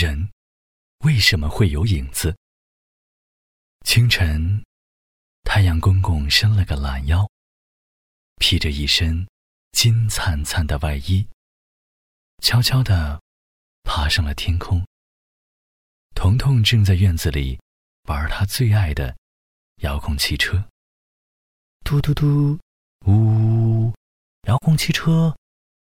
[0.00, 0.30] 人
[0.98, 2.36] 为什么会有影子？
[3.84, 4.64] 清晨，
[5.42, 7.28] 太阳公公伸了个懒腰，
[8.36, 9.26] 披着一身
[9.72, 11.26] 金灿灿的外衣，
[12.40, 13.20] 悄悄地
[13.82, 14.86] 爬上了天空。
[16.14, 17.58] 彤彤正在院子里
[18.04, 19.16] 玩他最爱的
[19.82, 20.64] 遥控汽车，
[21.84, 22.56] 嘟嘟嘟，
[23.06, 23.92] 呜，
[24.46, 25.36] 遥控汽车，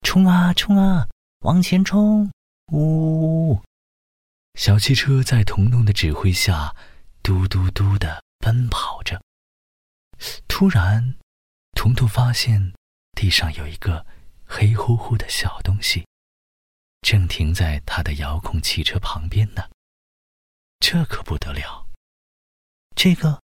[0.00, 1.06] 冲啊冲啊，
[1.40, 2.32] 往前冲，
[2.72, 3.60] 呜！
[4.54, 6.74] 小汽车在彤彤的指挥下，
[7.22, 9.20] 嘟嘟嘟的奔跑着。
[10.46, 11.16] 突然，
[11.72, 12.74] 彤彤发现
[13.12, 14.04] 地上有一个
[14.44, 16.06] 黑乎乎的小东西，
[17.00, 19.70] 正停在他的遥控汽车旁边呢。
[20.80, 21.86] 这可不得了！
[22.94, 23.40] 这个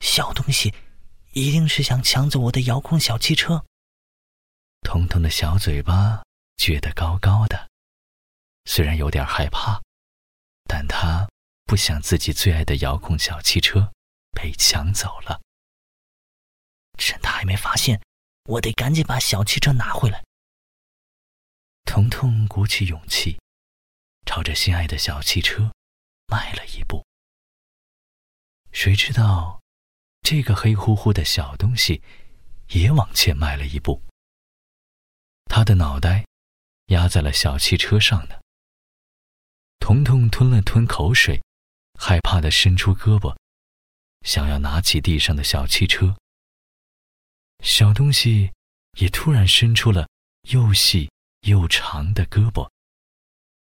[0.00, 0.72] 小东西
[1.32, 3.64] 一定是想抢走我的遥控小汽车。
[4.82, 6.22] 彤彤的小嘴巴
[6.58, 7.68] 撅得高高的，
[8.66, 9.80] 虽然有点害怕，
[10.72, 11.28] 但他
[11.64, 13.92] 不想自己最爱的遥控小汽车
[14.30, 15.40] 被抢走了。
[16.96, 18.00] 趁他还没发现，
[18.44, 20.22] 我得赶紧把小汽车拿回来。
[21.84, 23.36] 彤彤鼓起勇气，
[24.24, 25.72] 朝着心爱的小汽车。
[26.28, 27.04] 迈了一步，
[28.70, 29.60] 谁知道，
[30.22, 32.00] 这个黑乎乎的小东西
[32.68, 34.00] 也往前迈了一步。
[35.46, 36.24] 他的脑袋
[36.86, 38.40] 压在了小汽车上呢。
[39.90, 41.42] 彤彤吞了吞口水，
[41.98, 43.36] 害怕的伸出胳膊，
[44.22, 46.16] 想要拿起地上的小汽车。
[47.64, 48.52] 小东西
[49.00, 50.08] 也突然伸出了
[50.42, 51.10] 又细
[51.40, 52.70] 又长的胳膊。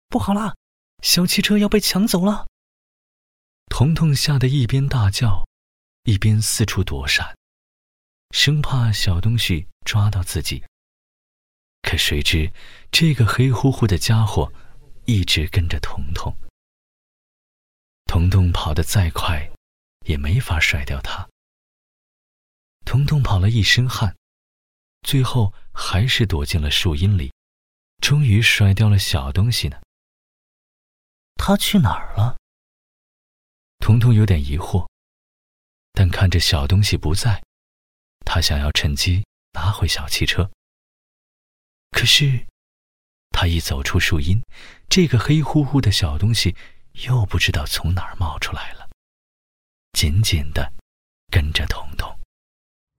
[0.08, 0.54] 不好啦！
[1.02, 2.46] 小汽车要被抢走了！
[3.66, 5.44] 彤彤吓得一边大叫，
[6.04, 7.36] 一边四处躲闪，
[8.30, 10.62] 生怕小东西抓到自己。
[11.82, 12.52] 可谁知，
[12.92, 14.52] 这个黑乎乎的家伙
[15.06, 16.36] 一直跟着彤彤。
[18.06, 19.50] 彤彤跑得再快，
[20.06, 21.28] 也没法甩掉他。
[22.84, 24.16] 彤彤跑了一身汗，
[25.02, 27.32] 最后还是躲进了树荫里，
[27.98, 29.80] 终于甩掉了小东西呢。
[31.36, 32.36] 他去哪儿了？
[33.78, 34.88] 彤彤有点疑惑，
[35.92, 37.42] 但看着小东西不在，
[38.24, 40.50] 他想要趁机拿回小汽车。
[41.90, 42.46] 可是，
[43.36, 44.40] 他一走出树荫，
[44.88, 46.54] 这个黑乎乎的小东西
[47.04, 48.88] 又不知道从哪儿冒出来了，
[49.92, 50.72] 紧紧的
[51.32, 52.16] 跟着彤彤。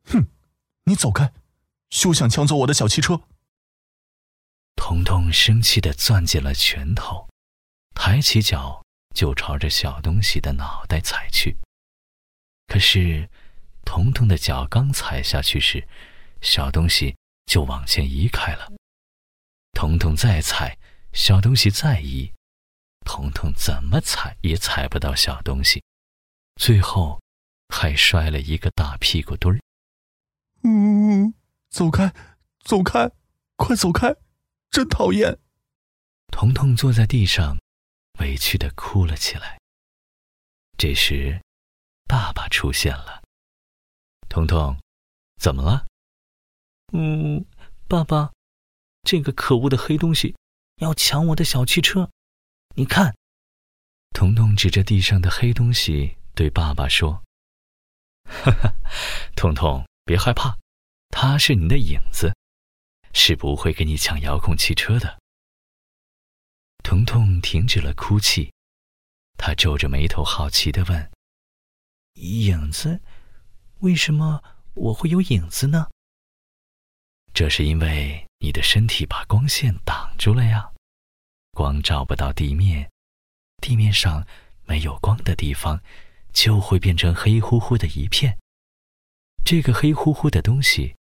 [0.03, 0.28] 哼，
[0.84, 1.31] 你走开，
[1.90, 3.22] 休想抢走我的小汽车！
[4.75, 7.29] 彤彤生气的攥紧了拳头。
[7.95, 8.84] 抬起脚
[9.16, 11.56] 就朝着小东西的脑袋踩去，
[12.68, 13.29] 可是，
[13.85, 15.88] 彤彤的脚刚踩下去时，
[16.41, 18.69] 小东西就往前移开了。
[19.75, 20.80] 彤彤再踩，
[21.13, 22.31] 小东西再移，
[23.06, 25.84] 彤彤怎么踩也踩不到小东西，
[26.56, 27.22] 最后
[27.69, 29.59] 还摔了一个大屁股墩儿。
[30.63, 31.36] 嗯，
[31.69, 32.12] 走开，
[32.63, 33.12] 走开，
[33.58, 34.16] 快走开，
[34.72, 35.38] 真讨厌！
[36.31, 37.57] 彤彤坐在地上。
[38.22, 39.59] 委屈的哭了起来。
[40.78, 41.42] 这时，
[42.07, 43.22] 爸爸出现了。
[44.30, 44.80] 彤彤，
[45.38, 45.86] 怎么了？
[46.94, 47.46] 嗯，
[47.90, 48.31] 爸爸，
[49.05, 50.35] 这个可恶的黑东西
[50.77, 52.09] 要抢我的小汽车，
[52.75, 53.16] 你看。
[54.13, 57.21] 彤彤指着地上的黑东西对爸爸说
[58.23, 58.73] ：“哈哈，
[59.35, 60.57] 彤彤，别害怕，
[61.09, 62.33] 它是你的影子，
[63.13, 65.19] 是不会跟你抢遥控汽车的。”
[66.81, 68.53] 彤彤停止了哭泣，
[69.38, 71.11] 他皱着眉头，好奇的问
[72.15, 73.01] ：“影子？
[73.79, 74.41] 为什么
[74.75, 75.89] 我会有影子呢？”
[77.35, 80.72] 这是因为你的身体把光线挡住了呀，
[81.53, 82.91] 光照不到地面，
[83.57, 84.23] 地面上
[84.66, 85.81] 没有光的地方，
[86.31, 88.38] 就会变成黑乎乎的一片。
[89.44, 90.95] 这个黑乎乎的东西，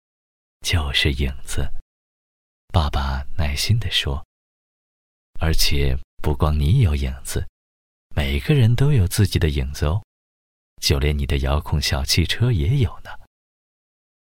[0.60, 1.72] 就是影子。
[2.74, 4.22] 爸爸耐心的说。
[5.40, 7.48] 而且不光你有影子，
[8.14, 10.04] 每个人都有自己的影子哦，
[10.82, 13.08] 就连你的遥控小汽车也有呢。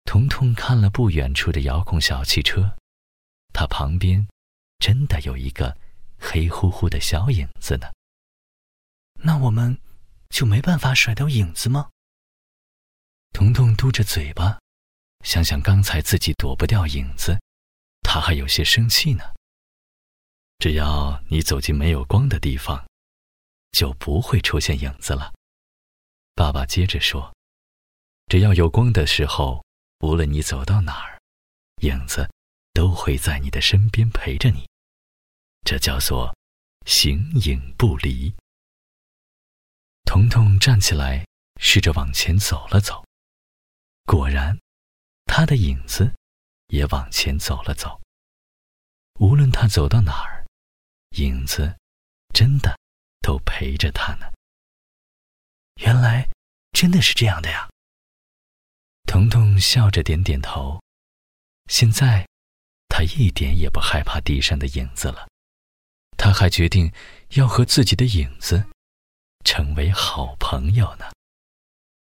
[0.04, 2.77] 彤彤看了不远处的遥控小汽车，
[3.58, 4.24] 他旁边
[4.78, 5.76] 真的有一个
[6.16, 7.90] 黑乎乎的小影子呢。
[9.14, 9.76] 那我们
[10.30, 11.90] 就没办法甩掉影子吗？
[13.32, 14.60] 彤彤嘟着嘴巴，
[15.24, 17.36] 想想刚才自己躲不掉影子，
[18.02, 19.24] 他还有些生气呢。
[20.60, 22.86] 只要你走进没有光的地方，
[23.72, 25.34] 就不会出现影子了。
[26.36, 27.34] 爸爸接着说
[28.30, 29.64] ：“只要有光的时候，
[29.98, 31.20] 无论你走到哪儿，
[31.82, 32.30] 影子
[32.88, 34.66] 都会在你的身边陪着你。
[35.62, 36.34] 这叫做
[36.86, 38.34] 形影不离。
[40.06, 41.26] 彤彤站起来，
[41.60, 43.04] 试着往前走了走，
[44.06, 44.58] 果然，
[45.26, 46.14] 他的影子
[46.68, 48.00] 也往前走了走。
[49.20, 50.46] 无论他走到哪儿，
[51.18, 51.76] 影子
[52.32, 52.74] 真的
[53.20, 54.32] 都陪着他呢。
[55.82, 56.26] 原来
[56.72, 57.68] 真的是这样的呀！
[59.06, 60.82] 彤彤笑着点点头。
[61.66, 62.26] 现在，
[62.98, 65.28] 他一点也不害怕地上的影子了。
[66.16, 66.92] 他还决定
[67.34, 68.64] 要和自己的影子
[69.44, 71.04] 成为好朋友呢。